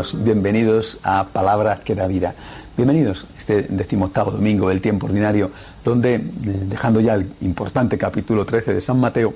[0.00, 2.34] Bienvenidos a Palabra que da vida.
[2.74, 5.50] Bienvenidos este decimoctavo domingo del tiempo ordinario,
[5.84, 9.34] donde, eh, dejando ya el importante capítulo 13 de San Mateo,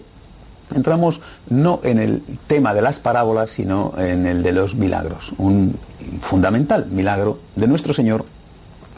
[0.74, 5.32] entramos no en el tema de las parábolas, sino en el de los milagros.
[5.36, 5.76] Un
[6.22, 8.24] fundamental milagro de nuestro Señor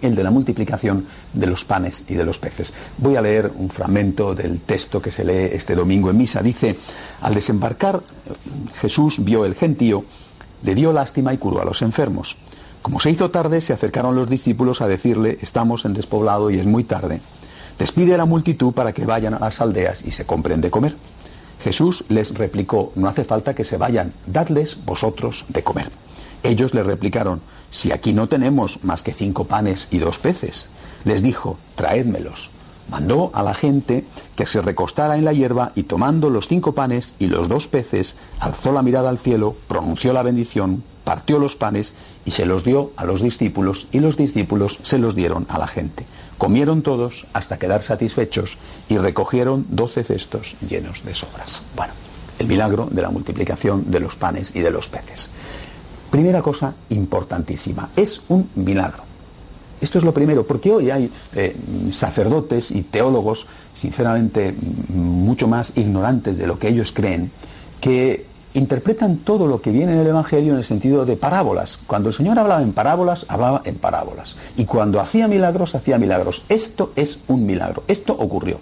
[0.03, 2.73] el de la multiplicación de los panes y de los peces.
[2.99, 6.43] Voy a leer un fragmento del texto que se lee este domingo en misa.
[6.43, 6.77] Dice,
[7.23, 8.03] al desembarcar
[8.81, 10.05] Jesús vio el gentío,
[10.67, 12.37] le dio lástima y curó a los enfermos.
[12.83, 16.67] Como se hizo tarde, se acercaron los discípulos a decirle, estamos en despoblado y es
[16.67, 17.21] muy tarde.
[17.79, 20.97] Despide a la multitud para que vayan a las aldeas y se compren de comer.
[21.63, 25.89] Jesús les replicó, no hace falta que se vayan, dadles vosotros de comer.
[26.43, 30.69] Ellos le replicaron, si aquí no tenemos más que cinco panes y dos peces.
[31.05, 32.51] Les dijo, traédmelos.
[32.89, 34.05] Mandó a la gente
[34.37, 38.15] que se recostara en la hierba y tomando los cinco panes y los dos peces,
[38.39, 42.93] alzó la mirada al cielo, pronunció la bendición, partió los panes y se los dio
[42.97, 46.07] a los discípulos y los discípulos se los dieron a la gente.
[46.39, 51.63] Comieron todos hasta quedar satisfechos y recogieron doce cestos llenos de sobras.
[51.75, 51.93] Bueno,
[52.39, 55.31] el milagro de la multiplicación de los panes y de los peces.
[56.11, 59.06] Primera cosa importantísima, es un milagro.
[59.81, 61.55] Esto es lo primero, porque hoy hay eh,
[61.93, 63.47] sacerdotes y teólogos,
[63.79, 64.55] sinceramente,
[64.89, 67.31] mucho más ignorantes de lo que ellos creen,
[67.81, 71.79] que interpretan todo lo que viene en el Evangelio en el sentido de parábolas.
[71.87, 74.35] Cuando el Señor hablaba en parábolas, hablaba en parábolas.
[74.57, 76.43] Y cuando hacía milagros, hacía milagros.
[76.49, 77.83] Esto es un milagro.
[77.87, 78.59] Esto ocurrió.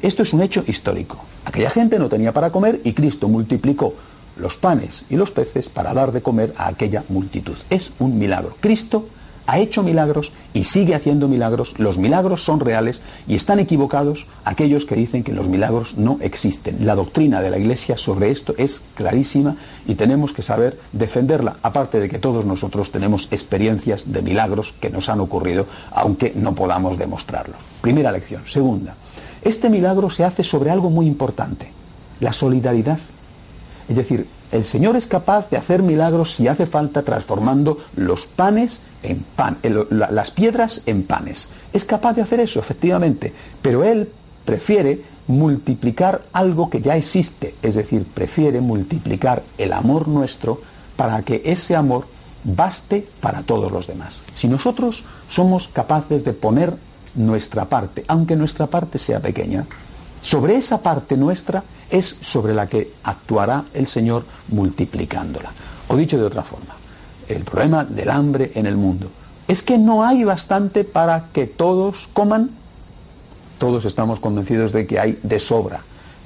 [0.00, 1.18] Esto es un hecho histórico.
[1.44, 3.94] Aquella gente no tenía para comer y Cristo multiplicó
[4.36, 7.56] los panes y los peces para dar de comer a aquella multitud.
[7.70, 8.56] Es un milagro.
[8.60, 9.06] Cristo
[9.46, 11.74] ha hecho milagros y sigue haciendo milagros.
[11.78, 16.86] Los milagros son reales y están equivocados aquellos que dicen que los milagros no existen.
[16.86, 19.56] La doctrina de la Iglesia sobre esto es clarísima
[19.86, 24.90] y tenemos que saber defenderla, aparte de que todos nosotros tenemos experiencias de milagros que
[24.90, 27.54] nos han ocurrido, aunque no podamos demostrarlo.
[27.80, 28.42] Primera lección.
[28.48, 28.94] Segunda,
[29.42, 31.70] este milagro se hace sobre algo muy importante,
[32.20, 32.98] la solidaridad
[33.88, 38.78] es decir, el Señor es capaz de hacer milagros si hace falta transformando los panes
[39.02, 39.58] en pan,
[39.90, 41.48] las piedras en panes.
[41.72, 44.08] Es capaz de hacer eso, efectivamente, pero Él
[44.44, 50.60] prefiere multiplicar algo que ya existe, es decir, prefiere multiplicar el amor nuestro
[50.94, 52.06] para que ese amor
[52.44, 54.20] baste para todos los demás.
[54.36, 56.74] Si nosotros somos capaces de poner
[57.16, 59.66] nuestra parte, aunque nuestra parte sea pequeña,
[60.24, 65.52] sobre esa parte nuestra es sobre la que actuará el Señor multiplicándola.
[65.88, 66.74] O dicho de otra forma,
[67.28, 69.08] el problema del hambre en el mundo
[69.46, 72.50] es que no hay bastante para que todos coman.
[73.58, 75.82] Todos estamos convencidos de que hay de sobra.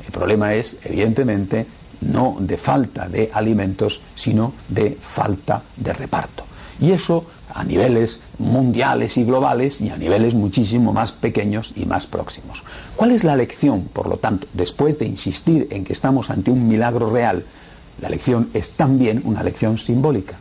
[0.06, 1.66] El problema es, evidentemente,
[2.00, 6.44] no de falta de alimentos, sino de falta de reparto.
[6.80, 12.06] Y eso a niveles mundiales y globales y a niveles muchísimo más pequeños y más
[12.06, 12.62] próximos.
[12.96, 16.68] ¿Cuál es la lección, por lo tanto, después de insistir en que estamos ante un
[16.68, 17.44] milagro real?
[18.00, 20.36] La lección es también una lección simbólica.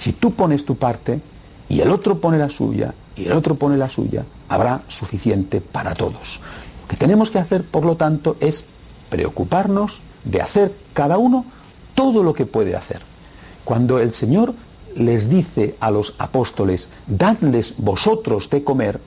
[0.00, 1.20] Si tú pones tu parte
[1.68, 5.94] y el otro pone la suya y el otro pone la suya, habrá suficiente para
[5.94, 6.40] todos.
[6.82, 8.64] Lo que tenemos que hacer, por lo tanto, es
[9.10, 11.44] preocuparnos de hacer cada uno
[11.94, 13.02] todo lo que puede hacer.
[13.64, 14.54] Cuando el Señor
[14.96, 19.00] les dice a los apóstoles, dadles vosotros de comer,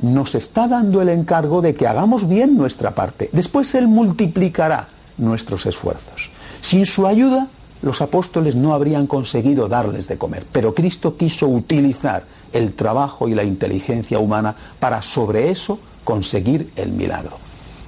[0.00, 3.30] nos está dando el encargo de que hagamos bien nuestra parte.
[3.32, 4.88] Después Él multiplicará
[5.18, 6.30] nuestros esfuerzos.
[6.60, 7.48] Sin su ayuda,
[7.82, 13.34] los apóstoles no habrían conseguido darles de comer, pero Cristo quiso utilizar el trabajo y
[13.34, 17.38] la inteligencia humana para sobre eso conseguir el milagro.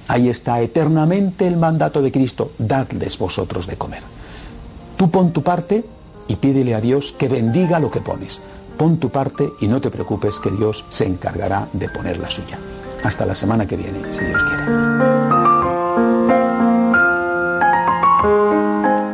[0.07, 4.03] Ahí está eternamente el mandato de Cristo, dadles vosotros de comer.
[4.97, 5.83] Tú pon tu parte
[6.27, 8.41] y pídele a Dios que bendiga lo que pones.
[8.77, 12.57] Pon tu parte y no te preocupes que Dios se encargará de poner la suya.
[13.03, 15.24] Hasta la semana que viene, si Dios quiere.